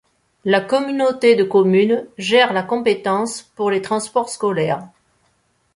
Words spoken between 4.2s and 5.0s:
scolaires.